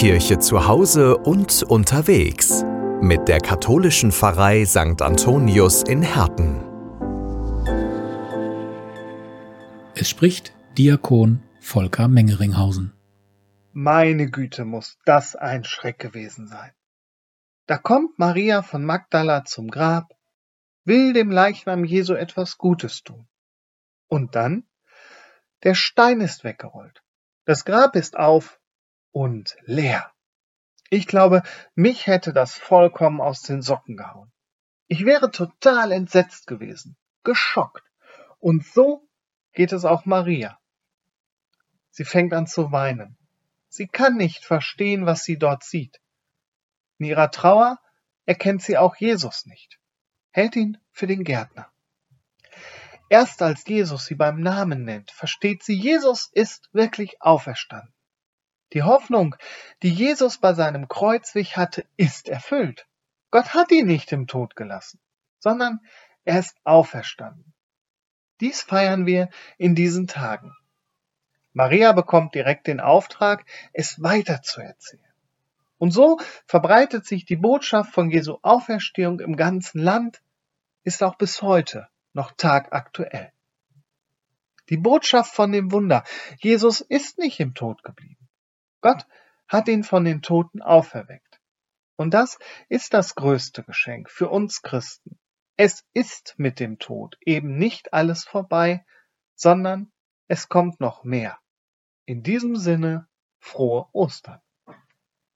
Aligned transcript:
Kirche 0.00 0.38
zu 0.38 0.66
Hause 0.66 1.18
und 1.18 1.62
unterwegs 1.62 2.64
mit 3.02 3.28
der 3.28 3.38
katholischen 3.38 4.12
Pfarrei 4.12 4.64
St. 4.64 5.02
Antonius 5.02 5.82
in 5.82 6.00
Herten. 6.00 6.62
Es 9.94 10.08
spricht 10.08 10.54
Diakon 10.78 11.42
Volker 11.60 12.08
Mengeringhausen. 12.08 12.94
Meine 13.72 14.30
Güte, 14.30 14.64
muss 14.64 14.96
das 15.04 15.36
ein 15.36 15.64
Schreck 15.64 15.98
gewesen 15.98 16.48
sein. 16.48 16.72
Da 17.66 17.76
kommt 17.76 18.18
Maria 18.18 18.62
von 18.62 18.82
Magdala 18.82 19.44
zum 19.44 19.68
Grab, 19.68 20.14
will 20.84 21.12
dem 21.12 21.30
Leichnam 21.30 21.84
Jesu 21.84 22.14
etwas 22.14 22.56
Gutes 22.56 23.02
tun. 23.02 23.28
Und 24.08 24.34
dann? 24.34 24.64
Der 25.62 25.74
Stein 25.74 26.22
ist 26.22 26.42
weggerollt. 26.42 27.02
Das 27.44 27.66
Grab 27.66 27.96
ist 27.96 28.16
auf 28.16 28.59
und 29.12 29.56
leer. 29.64 30.12
Ich 30.90 31.06
glaube, 31.06 31.42
mich 31.74 32.06
hätte 32.06 32.32
das 32.32 32.54
vollkommen 32.54 33.20
aus 33.20 33.42
den 33.42 33.62
Socken 33.62 33.96
gehauen. 33.96 34.32
Ich 34.88 35.04
wäre 35.04 35.30
total 35.30 35.92
entsetzt 35.92 36.46
gewesen, 36.46 36.96
geschockt. 37.22 37.84
Und 38.38 38.66
so 38.66 39.08
geht 39.52 39.72
es 39.72 39.84
auch 39.84 40.04
Maria. 40.04 40.58
Sie 41.90 42.04
fängt 42.04 42.32
an 42.32 42.46
zu 42.46 42.72
weinen. 42.72 43.16
Sie 43.68 43.86
kann 43.86 44.16
nicht 44.16 44.44
verstehen, 44.44 45.06
was 45.06 45.22
sie 45.22 45.38
dort 45.38 45.62
sieht. 45.62 46.00
In 46.98 47.06
ihrer 47.06 47.30
Trauer 47.30 47.78
erkennt 48.26 48.62
sie 48.62 48.76
auch 48.76 48.96
Jesus 48.96 49.46
nicht, 49.46 49.78
hält 50.30 50.56
ihn 50.56 50.78
für 50.90 51.06
den 51.06 51.24
Gärtner. 51.24 51.70
Erst 53.08 53.42
als 53.42 53.66
Jesus 53.66 54.06
sie 54.06 54.14
beim 54.14 54.40
Namen 54.40 54.84
nennt, 54.84 55.10
versteht 55.10 55.62
sie, 55.62 55.74
Jesus 55.74 56.30
ist 56.32 56.68
wirklich 56.72 57.22
auferstanden. 57.22 57.94
Die 58.72 58.82
Hoffnung, 58.82 59.36
die 59.82 59.92
Jesus 59.92 60.38
bei 60.38 60.54
seinem 60.54 60.88
Kreuzweg 60.88 61.56
hatte, 61.56 61.84
ist 61.96 62.28
erfüllt. 62.28 62.86
Gott 63.30 63.54
hat 63.54 63.70
ihn 63.70 63.86
nicht 63.86 64.12
im 64.12 64.26
Tod 64.26 64.56
gelassen, 64.56 65.00
sondern 65.38 65.80
er 66.24 66.38
ist 66.38 66.56
auferstanden. 66.64 67.52
Dies 68.40 68.62
feiern 68.62 69.06
wir 69.06 69.28
in 69.58 69.74
diesen 69.74 70.06
Tagen. 70.06 70.54
Maria 71.52 71.92
bekommt 71.92 72.34
direkt 72.34 72.68
den 72.68 72.80
Auftrag, 72.80 73.44
es 73.72 74.00
weiterzuerzählen. 74.02 75.04
Und 75.78 75.92
so 75.92 76.18
verbreitet 76.46 77.06
sich 77.06 77.24
die 77.24 77.36
Botschaft 77.36 77.92
von 77.92 78.10
Jesu 78.10 78.38
Auferstehung 78.42 79.18
im 79.20 79.36
ganzen 79.36 79.80
Land, 79.80 80.22
ist 80.84 81.02
auch 81.02 81.16
bis 81.16 81.42
heute 81.42 81.88
noch 82.12 82.32
tagaktuell. 82.36 83.32
Die 84.68 84.76
Botschaft 84.76 85.34
von 85.34 85.50
dem 85.50 85.72
Wunder, 85.72 86.04
Jesus 86.38 86.80
ist 86.80 87.18
nicht 87.18 87.40
im 87.40 87.54
Tod 87.54 87.82
geblieben. 87.82 88.19
Gott 88.80 89.06
hat 89.48 89.68
ihn 89.68 89.84
von 89.84 90.04
den 90.04 90.22
Toten 90.22 90.62
auferweckt. 90.62 91.40
Und 91.96 92.14
das 92.14 92.38
ist 92.68 92.94
das 92.94 93.14
größte 93.14 93.62
Geschenk 93.62 94.10
für 94.10 94.30
uns 94.30 94.62
Christen. 94.62 95.18
Es 95.56 95.84
ist 95.92 96.34
mit 96.38 96.58
dem 96.58 96.78
Tod 96.78 97.18
eben 97.20 97.58
nicht 97.58 97.92
alles 97.92 98.24
vorbei, 98.24 98.84
sondern 99.34 99.92
es 100.28 100.48
kommt 100.48 100.80
noch 100.80 101.04
mehr. 101.04 101.38
In 102.06 102.22
diesem 102.22 102.56
Sinne 102.56 103.06
frohe 103.38 103.86
Ostern. 103.92 104.40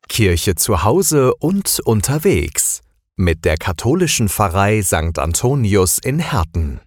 Kirche 0.09 0.55
zu 0.55 0.85
Hause 0.85 1.35
und 1.35 1.81
unterwegs 1.81 2.83
mit 3.17 3.45
der 3.45 3.57
katholischen 3.57 4.29
Pfarrei 4.29 4.83
St. 4.83 5.19
Antonius 5.19 5.99
in 5.99 6.19
Herten. 6.19 6.81